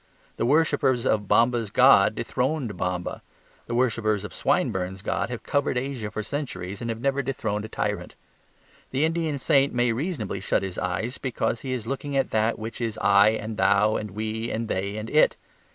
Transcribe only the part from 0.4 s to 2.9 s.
worshippers of Bomba's god dethroned